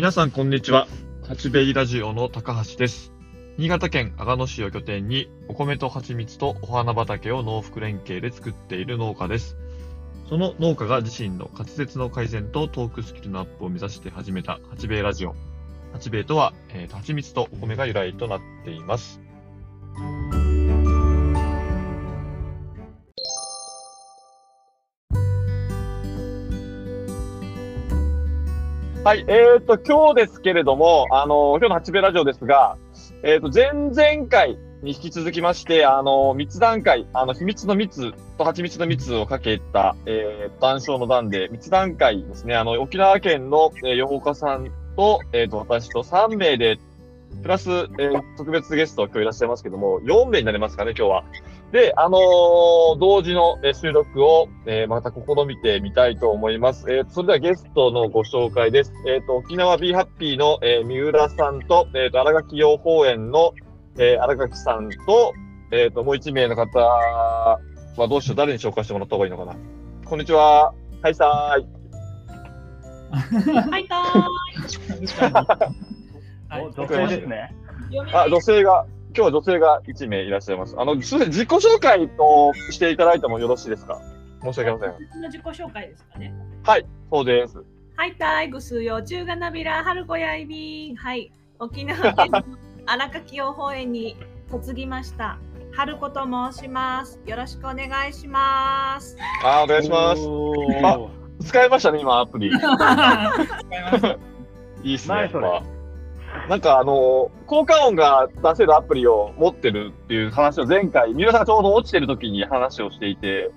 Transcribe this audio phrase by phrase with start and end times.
[0.00, 0.88] 皆さん、こんにちは。
[1.28, 3.12] 八兵衛ラジオの高橋です。
[3.58, 9.58] 新潟県阿賀野市を拠点に、お米と蜂蜜とお花畑を農福連携で作っている農家です。
[10.30, 15.36] その農家が自身の滑舌の改善とトークスキルのアップを目指して始めた八兵衛ラジオ。
[15.92, 19.20] 八兵衛とは、えー、蜂蜜とお米が由来となっています。
[29.02, 32.76] はい、えっ、と、今日ですけれども、あの、今日の八兵衛ラジオですが、
[33.22, 46.78] えっ、と、前々回に引き続きまして、あの、密談会、あの、秘密の蜜と蜂蜜の蜜をかけた、えー、談笑の段で、密談会ですね、あの、沖縄県の、えー、予報家さんと、えっ、と、私と3名で、
[47.42, 51.24] プラス、え、特別ゲスト今日いらっしゃいますけども、4名になりますかね、今日は。
[51.72, 56.90] で、あのー、同時の収録を、えー、また試みてみたいと思います。
[56.90, 58.92] えー、それではゲストのご紹介です。
[59.06, 63.52] えっ、と、沖縄 B ハッピーの、え三浦さんと、えっ、と、荒垣養蜂園の、
[63.98, 65.32] え荒垣さんと、
[65.70, 67.60] えっ、と、もう1名の方は
[67.96, 69.54] どうしよう、誰に紹介してもらった方がいいのかな。
[70.06, 70.74] こんにちは。
[71.02, 71.66] はいさーい。
[73.70, 76.72] はいたーい。
[76.74, 77.54] 女性ですね。
[78.12, 78.84] あ、女性が。
[79.12, 80.74] 今日は女性が1名いらっしゃいます。
[80.78, 84.00] あの、すみません、自己紹介をしていただいてもよろしいですか？
[84.42, 84.94] 申し訳ありません。
[85.10, 86.34] 私の自己紹介ですかね。
[86.64, 87.62] はい、そうです。
[87.96, 90.96] はい、たいぐすよ、中がなびら、はるこやいびん。
[90.96, 92.42] はい、沖縄県の
[92.86, 94.16] 荒垣養蜂園に
[94.50, 95.38] 嫁ぎました。
[95.72, 97.20] 春子と申します。
[97.26, 99.16] よろしくお願いします。
[99.44, 100.22] あ、お願いします。
[100.84, 100.98] あ、
[101.44, 102.50] 使いましたね、今、アプリ。
[104.82, 105.30] いいっすね。
[106.50, 113.52] なんかあの、効果音が出せるアプリを持ってるっていう話を前回、三浦さんがちょうど落ちてる時に話をしていて、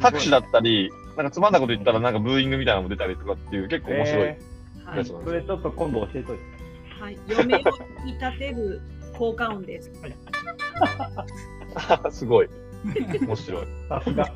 [0.00, 4.38] 拍手だったり、なんかつまんないこと言ったらなんかブーイングみたいなのも出たりとかっていう結構面白いやつ
[4.86, 6.42] なんです、それちょっと今度教えといて。
[7.00, 8.80] はい、嫁を引き立てる
[9.16, 9.92] 効果音です。
[12.10, 12.48] すごい。
[13.24, 13.66] 面白い。
[13.88, 14.26] さすが。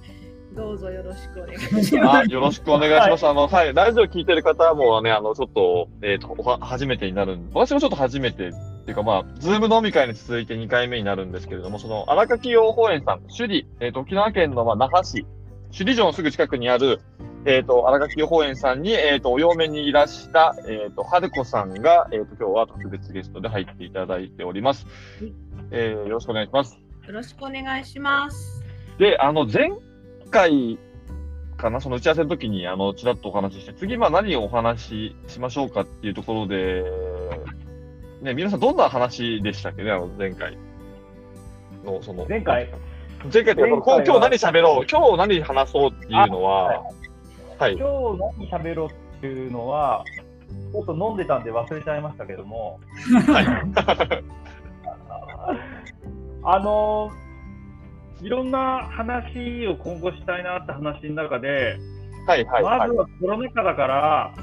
[0.54, 2.18] どうぞよろしくお願いします。
[2.18, 3.24] あ、よろしくお願いします。
[3.24, 8.50] はい、あの、はい、ラジオ聞いてる方もね、あの、ちょっと、えっ、ー、と、初めてになるん私もちょっと初めてっ
[8.84, 15.24] ていうか、まあ、ズーム飲み会に続いて2回目になるんですけれども、その、荒垣養蜂園さん、首里、えっ、ー、と、沖縄県の、まあ、那覇市、
[15.70, 17.00] 首里城のすぐ近くにある、
[17.44, 24.86] えっ、ー、と、荒垣養蜂園さんに、えっ、と、お嫁にいらした、えっ、と、春子さんが、えっ、と、今日は特別ゲストで入っていただいております。
[25.70, 26.76] えー、よろしくお願いします。
[27.06, 28.64] よろしくお願いします。
[28.98, 29.70] で、あの、前
[30.30, 30.78] 回、
[31.56, 36.84] かな、その打ち合わせの時に、あの、ちらっとお話しして、次、まあ何をお話ししましょうかっていうところで、
[38.22, 40.56] ね、皆さんどんな話でしたっけね、あの、前回
[41.84, 42.26] の、その。
[42.28, 42.68] 前回
[43.32, 46.78] 前回って今日何喋ろう、今日何話そうっていうのは、はい。
[47.58, 47.86] はい、今
[48.16, 50.04] 日何喋ろうっていうのは、
[50.72, 52.80] ちょっと飲んでたんで忘れちゃいましたけども、
[53.26, 53.46] はい。
[56.42, 57.10] あの
[58.22, 61.78] いろんな話を今後したいなって話の中で、
[62.26, 64.34] はいはい、はい、まずはコロナ禍だから、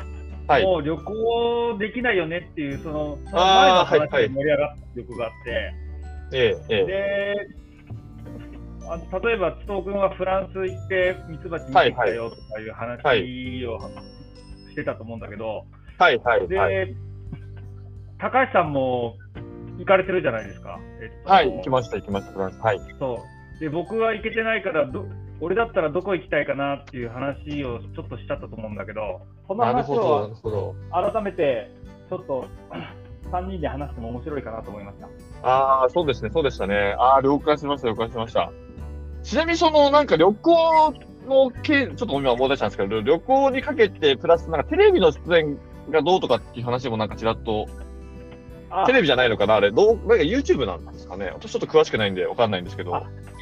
[0.47, 5.73] はい、もう旅行できないよねっていう、そのその前の話で盛り上がった旅行があって、
[6.33, 7.47] ええ、で
[8.89, 13.79] あの例えば、津藤君はフランス行って、ミツバチ見てきたよとかいう話を
[14.69, 15.65] してたと思うんだけど、
[15.99, 16.95] はいはい、で、
[18.17, 19.15] 高橋さんも
[19.77, 20.79] 行かれてるじゃないですか。
[21.01, 22.59] えっと、はい、行きました、行きました、フランス。
[22.59, 22.79] はい。
[22.97, 23.36] そう。
[23.59, 25.05] で、僕は行けてないからど、
[25.39, 31.71] 俺だったらどこ行きたいかなっていう話をちょっとしちゃったと思うんだけど、その話を改めて、
[32.09, 32.45] ちょっと
[33.31, 35.07] 3人で話しても面白いかなと思いました。
[35.47, 36.95] ああ、そうですね、そうでしたね。
[36.97, 38.51] ああ、了解しました、了解しました。
[39.23, 40.93] ちなみにその、なんか旅行
[41.27, 45.57] の件、ちょっと今思い出したんですけど、旅行にかけて、プラスなんかテレビの出演
[45.91, 47.67] がどうとかっていう話もなんかちらっと
[48.85, 51.31] テレビじゃないのかなあれ、どう、なんか YouTube なんですかね。
[51.33, 52.91] 私ちょっと詳しくないんでわかんないんですけど。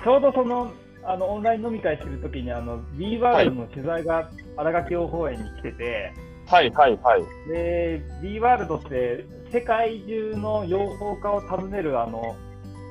[0.03, 0.71] ちょうどその、
[1.03, 6.13] あの、オンライン飲み会するときに、あの、B ワールドの取材が荒垣養蜂園に来てて、
[6.47, 6.69] はい。
[6.71, 6.97] はい。
[7.01, 7.49] はい。
[7.49, 12.35] で、B ワールドって、世界中の養蜂家を訪ねる、あの、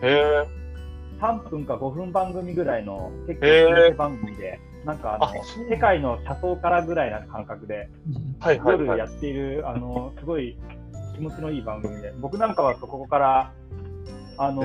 [0.03, 0.47] へ
[1.21, 5.27] 3分か5分番組ぐらいの、結構番組で、なんかあの
[5.71, 7.89] 世界の車窓からぐらいな感覚で、
[8.41, 8.59] はい。
[8.59, 8.77] はい。
[8.77, 10.57] はい、夜やっている、あの、すごい
[11.15, 13.53] 気持ちのいい番組で、僕なんかはそこから、
[14.37, 14.65] あの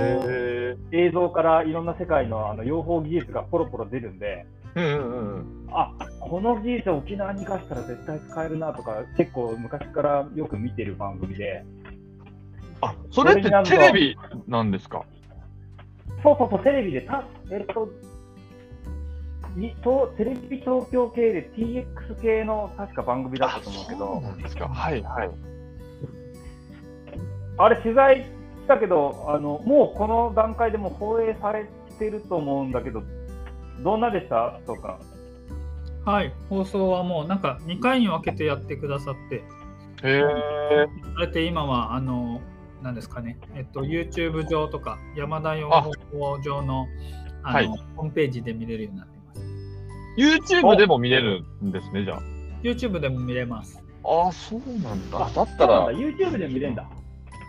[0.92, 11.64] 映像からいろんな世界のあの養蜂技術がポロポロ出るんで、うんうんうん、あこの技術を沖縄に生かしたら絶対使えるなとか、結構昔からよく見てる番組で。
[12.82, 14.18] あそれってテレビ
[14.48, 15.04] なんですか？
[16.24, 17.90] そうそうそう、テレビで、たえっと、
[19.56, 24.68] にとテレビ東京系で TX 系の確か番組だったと思うけど、なんですか。
[24.68, 25.30] はいはい。
[27.60, 28.26] あれ取材し
[28.68, 31.66] たけど、あのもうこの段階でも放映され
[32.00, 33.04] てると思うんだけど、
[33.84, 34.60] どんなでした？
[34.66, 34.98] とか。
[36.06, 39.42] はい、放送はもうなんか2回に分けてやってくださって、へ
[40.04, 40.24] え。
[41.18, 42.42] あれって今はあの、
[42.82, 45.92] なんですかね、えっと、YouTube 上とか、山田養蜂
[46.42, 46.88] 上の
[47.44, 49.42] あの、はいホームページで見れるようになってます。
[50.18, 52.22] YouTube でも見れるんですね、じゃあ。
[52.64, 53.84] YouTube でも見れます。
[54.06, 55.20] ああ、そうなんだ。
[55.20, 56.90] だったらそうなんだ、、YouTube で見れるんだ。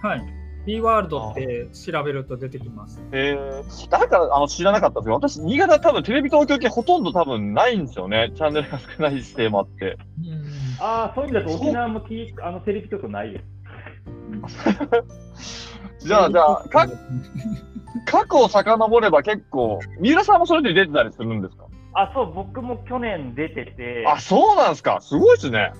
[0.02, 0.22] はい。
[0.66, 3.00] B ワールドって調べると出てきます。
[3.12, 3.62] へえ。
[3.88, 8.30] だから、あの、知らなかったんですけど、私、新潟多分テレビ東京系ほとんど多分ないんですよね。
[8.36, 9.96] チャンネルが少ないせいもあって。
[10.22, 10.44] うん
[10.82, 13.40] ああ、そういう意味だと沖縄もきあのテレビ局ないよ。
[15.98, 16.86] じゃあ、じゃあ、か、
[18.06, 21.64] 過去を遡れば結構、三浦さんもそれで出てたりするんですか？
[21.92, 24.98] あ、そう、僕も去年出てて、あ、そうなんですか。
[25.02, 25.72] すごいですね。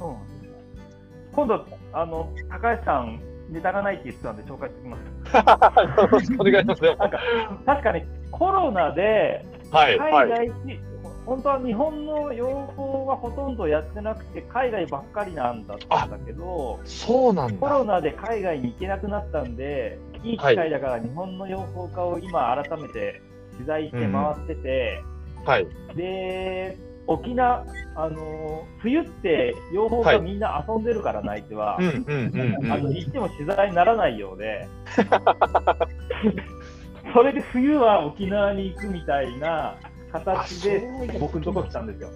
[1.33, 6.01] 今度、あの、高橋さん、ネタがないって言ってたんで紹介しておきます。
[6.03, 6.83] よろしくお願いします。
[6.83, 7.21] なんか、
[7.67, 10.49] 確かにコロナで、はい、海はい。
[10.49, 10.81] 外し、
[11.27, 17.55] 本当は日本の養蜂はほとんどやってなくて、海外ばっかりなんだったんだけど、そうなんだ。
[17.59, 23.23] コロナで海外に行けなくなったんで、いい機会だから日本の養蜂家を今改めて
[23.55, 25.03] 取材して回ってて、
[25.45, 25.67] はい。
[25.95, 26.77] で、
[27.11, 27.67] 沖縄、
[27.97, 31.77] あのー冬って養蜂はい家みんな遊んでるから、内地は。
[31.79, 31.95] うん、うん、
[32.63, 32.95] うん、あのうん。
[32.95, 34.69] 行っても取材にならないようで、
[37.13, 39.75] それで冬は沖縄に行くみたいな
[40.13, 42.11] 形で僕のとこ来たんですよ。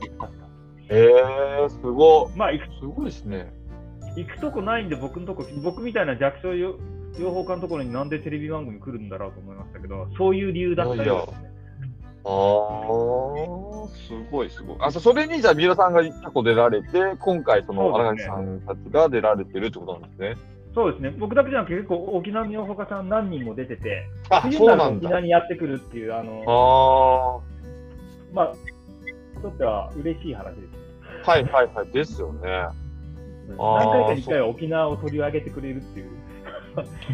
[0.88, 2.69] ええー、すごまあ行くい。
[2.81, 3.52] すごいですね。
[4.17, 6.76] 行くとこないんで僕のとこ、僕みたいな弱小養
[7.19, 11.54] 養蜂家のところになんでテレビ番組来るんだろうと思いましたけど、そういう理由だったようですね。
[12.25, 14.76] ああ、すごい、すごい。
[14.81, 16.88] あ、そそれに、じゃあ、三浦さんが過去出られて、
[17.19, 20.37] 今回、その、荒垣さんたちが出られてるってことなんですね。
[20.75, 30.62] そうですね、僕だけじゃなくて結構沖縄の養蜂家さん何人も出てて、あ、冬にそうなると沖縄にやってくるっていう、あのあまあ、とっては嬉しい話で
[31.23, 31.88] すはいはいはい。
[31.88, 32.67] ですよね。
[33.56, 36.11] 何回かに1回は沖縄を取り上げてくれるっていう、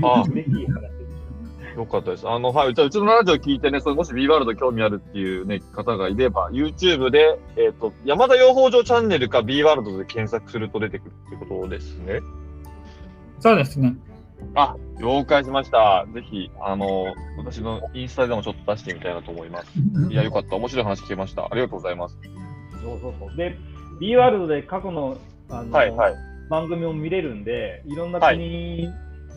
[0.04, 0.99] あ嬉しい話。
[1.76, 2.28] よかったです。
[2.28, 2.74] あの、はい。
[2.74, 12.20] じゃあ、うちのラジオ聞いてね、そのもし B ワールド興味あるっていうね、方がいれば、YouTube で、えっ、と、山田養蜂場チャンネルか B ワールドで検索すると出てくるってことですね。
[13.38, 13.94] そうですね。
[14.54, 16.06] あ、了解しました。
[16.12, 19.72] ぜひ、あの、私のインスタでもちょっと出してみたいなと思います。
[20.10, 20.56] いや、よかった。
[20.56, 21.44] 面白い話聞けました。
[21.44, 22.18] ありがとうございます。
[22.82, 23.36] そうそうそう。
[23.36, 23.56] で、
[24.00, 25.16] B ワールドで過去の
[25.50, 26.14] あの、はいはい。
[26.48, 28.88] 番組も見れるんで、いろんな国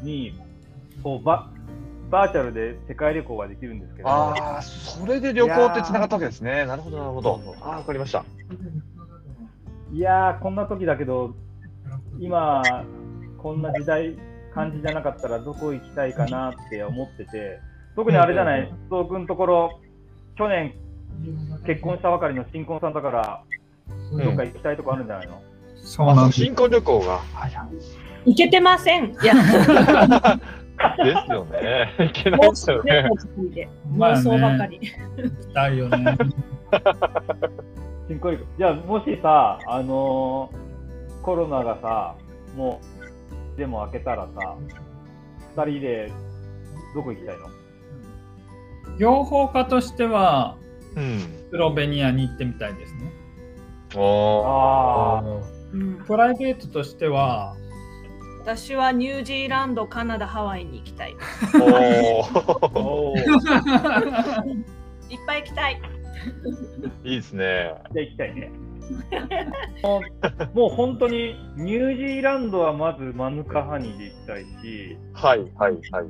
[0.04, 0.34] に、
[1.02, 1.52] こうバ
[2.10, 6.66] バーチャルで世界旅行ができるんですけど、ああ、それで旅行って繋がったわけですね。
[6.66, 7.56] なるほど、なるほど。
[7.62, 8.24] ああ、わかりました。
[9.92, 11.34] いやー、こんな時だけど、
[12.20, 12.86] 今、
[13.38, 14.16] こんな時代、
[14.54, 17.60] 感じじゃなかったらどこ行きたいかなって思ってて、
[17.96, 19.80] 特にあれじゃない、須藤君のところ、
[20.38, 20.74] 去年
[21.66, 23.44] 結婚したばかりの新婚さんだから、
[24.12, 25.40] うんどっか行きたいとこあるんじゃないの、あ、
[25.78, 26.40] そう、そうなんです。
[26.40, 27.18] 新婚旅行が。
[27.34, 27.68] はいは
[28.26, 28.32] い。
[28.32, 29.12] いけてません。
[29.12, 29.34] いや、
[31.04, 31.94] ですよね。
[32.06, 33.10] いけないですよね。
[33.98, 34.80] 妄想ばかり。
[35.54, 36.18] だよね。
[38.08, 40.64] 新婚旅行じゃあ、もしさ、あのー
[41.24, 42.16] コロナがさ、
[42.58, 42.82] も
[43.56, 44.56] う、でも開けたらさ、
[45.56, 46.12] 二人で
[46.94, 47.48] どこ行きたいの？
[48.98, 50.58] 養蜂家としては、
[50.98, 51.20] うん。
[51.50, 53.12] スロベニアに行ってみたいですね。
[53.96, 55.24] ああ
[55.74, 57.56] うんプライベートとしては、
[58.46, 61.12] 私はニュージーランド、カナダ、ハワイに行きたい。
[61.16, 61.18] いっ
[65.26, 65.82] ぱい行きたい。
[67.06, 67.74] いいですね。
[67.94, 68.52] じ行きたいね。
[69.82, 70.02] もう
[70.60, 76.06] もう本当にニュージーランドはまずマヌカハニーで行きたいし、はい、はい、はい。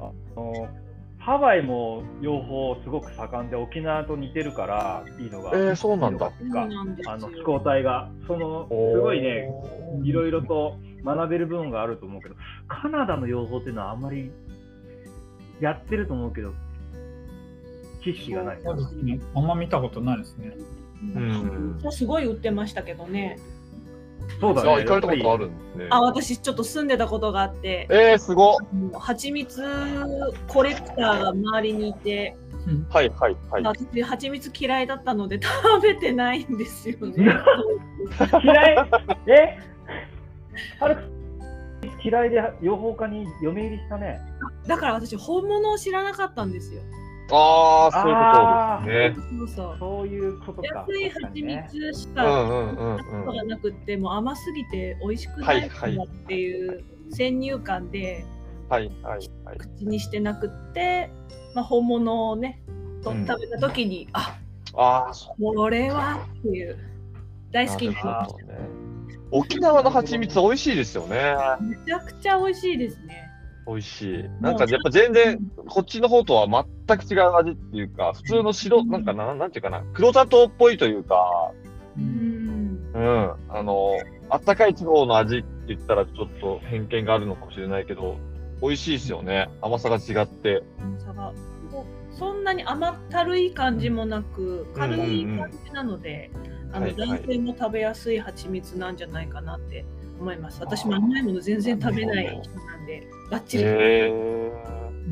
[0.00, 0.68] あの
[1.26, 2.40] ハワイも養
[2.76, 6.30] 蜂すごく盛んで沖縄と似てるからいいのが、えー、そうなんだ。
[6.38, 9.50] そうかなんですよあの気候帯がそのすごいね
[10.04, 12.36] いろいろと学べる部分があると思うけど
[12.68, 14.30] カナダの養蜂っていうのはあんまり
[15.60, 16.54] やってると思うけど
[18.04, 18.60] 知識がない。
[18.62, 19.18] そうですね。
[19.34, 20.56] あんま見たことないですね。
[21.02, 21.80] うん。
[21.90, 23.40] すごい売ってましたけどね。
[23.40, 23.55] あ、
[24.40, 24.68] そうだね。
[24.82, 25.86] 行かれたことあるんですね。
[25.90, 28.56] あ、私ちょっと住んでたことがあって、えー、すごっ。
[28.92, 29.62] 蜂蜜
[30.48, 32.36] コレクターが周りにいて、
[32.90, 33.62] はい、はい、はい。
[33.62, 37.14] 私蜂蜜嫌いだったので食べてないんですよね。
[38.42, 38.88] 嫌い？
[39.28, 39.58] え？
[40.80, 41.02] はるか
[42.02, 44.20] 嫌いで養蜂家に嫁入りしたね。
[44.66, 46.82] だから私本物を知らなかったんですよ。
[47.32, 49.38] ああ、そういうことですね。
[49.38, 49.76] そうそう。
[49.78, 50.86] そういうことか。
[50.88, 53.36] 安い蜂蜜しかうんうんうんうん。
[53.36, 55.70] がなくって、もう甘すぎて美味しくないっ
[56.28, 58.24] ていう先入観で
[58.68, 59.58] はいはいはい。
[59.58, 61.10] 口にしてなくって、
[61.54, 62.62] まあ、本物をね
[63.02, 64.38] とうん食べた時に、あ
[64.74, 66.78] ああ、そこれはっていう
[67.52, 68.28] 大好きにな。
[69.32, 71.16] 沖縄の蜂蜜美味しいですよね。
[71.36, 73.25] ためちゃくちゃ美味しいですね
[73.66, 74.24] 美味しい。
[74.40, 76.46] なんかやっぱ全然こっちの方とは
[76.86, 81.52] 全く違う味っていうか、普通の白、なんかな、なんていうかな、黒砂糖っぽいというか、
[81.96, 82.92] うん。
[82.94, 83.90] うん、あの、
[84.30, 88.16] あったかい地方の味って言ったらちょっと偏見があるのかもしれないけど、
[88.62, 89.48] 美味しいですよね。
[89.60, 90.62] 甘さが違って。
[90.78, 91.32] 甘さが。
[92.10, 96.30] そんなに甘ったるい感じもなく軽い感じなので、
[96.72, 97.08] あのはいはい。
[97.08, 99.84] 男性も食べやすい蜂蜜なんじゃないかなって
[100.20, 100.60] 思います。
[100.60, 104.52] 私も甘いもの全然食べない人なんでバッチリ、へえ。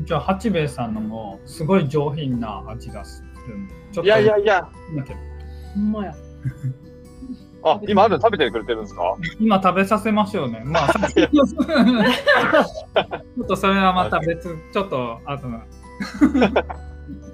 [0.05, 4.69] じゃあ八兵衛さんのもすごい上品な味がするんでちょっといやいやいや、
[5.73, 6.13] ほんまや。
[7.63, 9.15] あ、今あるの食べてくれてるんですか？
[9.39, 10.61] 今食べさせましょうね。
[10.65, 11.25] まあさ ちょ
[13.43, 15.51] っとそれはまた別ちょっとあとい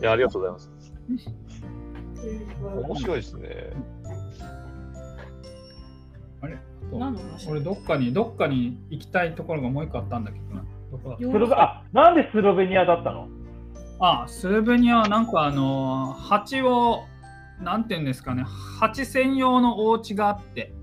[0.01, 0.72] や、ありがとうございます。
[2.88, 3.74] 面白いですね。
[7.00, 10.63] 何の話俺どっかにどっかに行きたいところがもう一個あったんだけどな。
[10.91, 11.24] どこだった？
[11.24, 13.27] ヨスロベあなんでスロベニアだったの？
[14.00, 17.03] あスロベニアはなんかあの蜂を
[17.62, 18.43] なんていうんですかね。
[18.79, 20.74] 蜂専用のお家があって。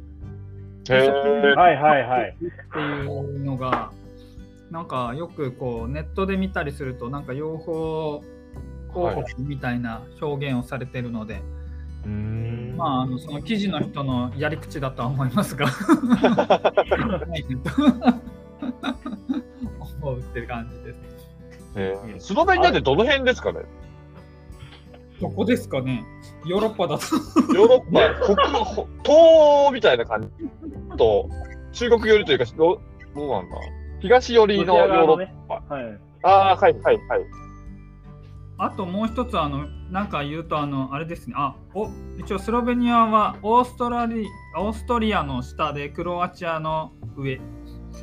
[0.88, 1.08] へえ。
[1.56, 2.36] はいはいはい。
[2.38, 3.90] っていうのが
[4.70, 8.22] なんかよくこうネットで見たりするとなんか養蜂
[8.94, 11.42] 広告みたいな表現をされてるので、
[12.04, 12.37] うーん。
[12.78, 15.66] まああのその記事の人のやり口だとは思いますが
[20.00, 20.98] 思うって感じです。
[21.76, 23.60] へースロベニアってどの辺ですかね？
[25.20, 26.04] どこですかね？
[26.46, 27.04] ヨーロッパだと。
[27.54, 30.28] ヨーロッパ、北ほ東欧みたいな感じ
[30.96, 31.28] と、
[31.72, 32.80] 中国寄りというか、ど
[33.14, 33.56] どうなんだ？
[34.00, 35.62] 東寄りのヨーロッパ。
[35.74, 35.98] はい。
[36.22, 37.20] ああ、はいはいはい。
[38.58, 41.88] あともう一つあのなんか言うとあのあれですねあお
[42.18, 47.40] 一応スロベニアはオーストラリオーストリアの下でクロアチアの上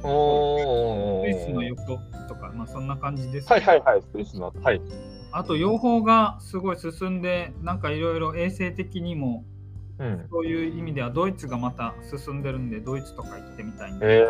[0.03, 1.65] おスイスのー。
[1.65, 1.97] 横
[2.27, 4.53] とかまあそんな感じです、はいはいはい、スイスの。
[4.63, 4.81] はい。
[5.31, 9.43] あと養蜂がすごい進んでなんかいろいろ衛生的にも
[9.99, 10.27] うん。
[10.29, 14.25] そういう意味ではドイツがまた進んでるんでドイツとか行ってみたいんでへえ。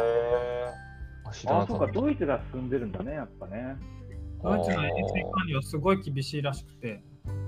[1.23, 1.67] あ、知らあ。
[1.67, 3.75] そうか、ドイツが進んでるんだね、やっぱね。
[4.45, 7.01] ドイツの衛生管理はすごい厳しいらしくて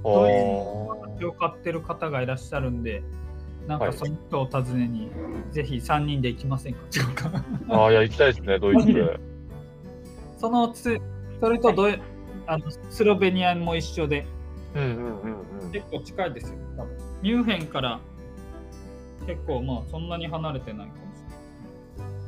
[0.03, 1.19] あー。
[1.19, 3.01] 手を買ってる方がいらっしゃるんで
[3.67, 3.91] なんはい。
[3.91, 5.11] かその人を訪ねに、
[5.51, 6.79] ぜひ3人で行きませんか？
[6.95, 7.31] 違うか
[7.69, 9.19] あー、いや、行きたいですね、 ドイツ。
[10.37, 10.99] そのつ
[11.41, 11.99] それとドイ
[12.45, 14.25] あのスロベニアも一緒で
[14.75, 15.71] うんうんうんうん。
[15.71, 16.97] 結構近いですよ多分。
[17.21, 17.99] ミュンヘンから
[19.25, 21.21] 結構まあそんなに離れてないかもし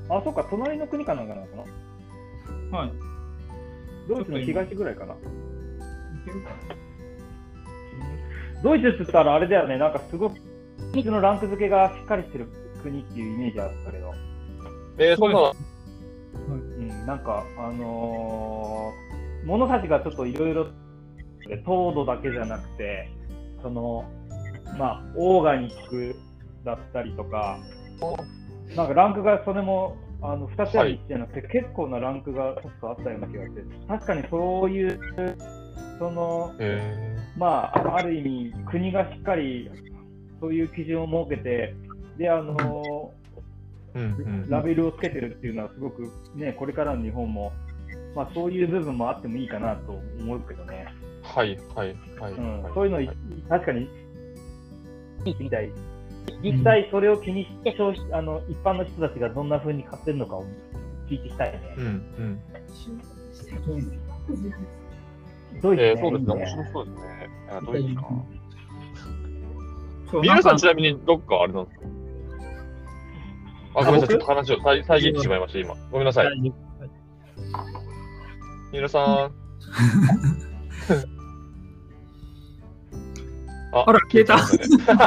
[0.09, 1.63] あ、そうか、隣の国かなんかなのかな？
[1.63, 1.69] れ
[2.71, 2.91] ないはい
[4.09, 5.13] ドイツの東ぐらいかな。
[5.13, 5.17] い
[6.25, 6.55] けるかな
[8.61, 10.35] ドイツって言ったらあれだよね、なんかすごく、
[10.93, 12.47] ドイツのランク付けがしっかりしてる
[12.83, 14.13] 国っていうイメージあったけど、
[14.97, 15.55] えー、そんなの、
[16.49, 19.09] うん、なんか、あのー
[19.45, 20.67] 物たちがちょっといろいろ、
[21.65, 23.09] 糖度だけじゃなくて、
[23.61, 24.05] その、
[24.77, 26.15] まあ、オーガニック
[26.63, 27.57] だったりとか、
[28.75, 34.99] なんかランクがそれも、あの2つやりじゃなくて、結構なランクがちょっとあったような気がして、確かにそういう、
[35.97, 39.69] その、えまあ、ある意味、国がしっかり
[40.39, 41.73] そういう基準を設けて、
[42.17, 43.19] で、あのー、
[43.95, 44.05] うんう
[44.45, 44.49] ん。
[44.49, 47.51] ラベルをつけてるっていうのは、すごくね、これからの日本も、
[48.15, 50.88] まあ、そういう部分もあってもいいかなと思うけどね、
[51.23, 52.33] はいはいはい。
[52.33, 53.13] うんはいそういうの、
[53.49, 53.88] 確かに、
[55.25, 55.71] 聞いてみたい。
[56.43, 60.45] 実際、それを気にして消費あの、一般の人たちがどんな風に買ってるのかを
[61.09, 61.75] 聞いていきたいね。
[61.77, 62.39] うんうん。
[65.62, 67.29] ドイツねえー、そうですね、面いい白そうですね。
[67.51, 68.01] あドイツか。
[70.12, 71.86] そう皆さんちなみにどっかあれなんですか？
[73.75, 75.75] あ、ごめんなさい、ちょっと話を再再現してしまいました、今。
[75.91, 76.53] ごめんなさい。
[78.71, 79.31] 三浦さん。
[83.71, 84.97] ああら消えたましたね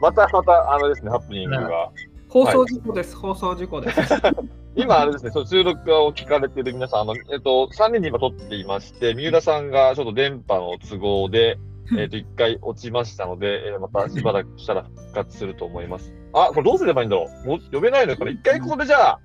[0.00, 0.28] また
[0.72, 1.90] あのですね、ハプニングが。
[2.28, 4.00] 放送事故です、放送事故です。
[4.76, 11.58] 今、あれですね、そう収録を聞かれている皆さん、あの、えっと、3人に今撮っていまして、三浦さんがちょっと電波の都合で、
[11.96, 16.12] えっと、一回落ちましたので、えーまたしばらくしたら復活すると思います。
[16.34, 19.20] あ、これどうすればいいんだろうもう呼べないのかな一回ここでじゃあ、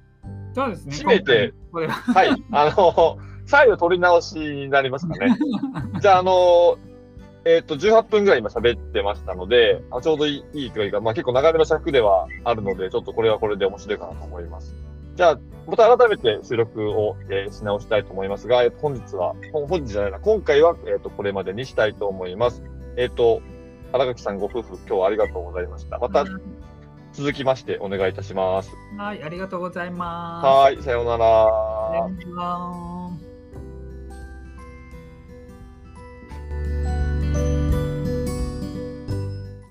[0.53, 0.95] そうですね。
[0.95, 5.35] 閉めてこれははい、あの、再度取り直しになりますかね。
[5.99, 6.77] じゃあ、あの、
[7.43, 14.75] えっ、と、18分ぐらい今喋ってましたので、あちょうどいいいいというか、まあ結構長めの尺ではあるので、ちょっとこれはこれで面白いかなと思います。
[15.15, 22.63] じゃあ、また改めて収録を、えーし直したいと思いますが、えっと本日は、本本日じゃないな、今回は、えっ、と、これまでにしたいと思います。
[22.95, 23.41] えっ、と、
[23.91, 25.97] 荒垣さんご夫婦、今日はありがとうございました。
[25.97, 26.25] また
[27.13, 28.71] 続きましてお願いいたします。
[28.97, 30.45] はい、ありがとうございます。
[30.45, 31.17] はい、さようなら。
[31.17, 33.00] さようなら